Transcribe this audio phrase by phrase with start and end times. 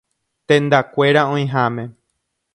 [0.47, 1.89] Tendakuéra oĩháme.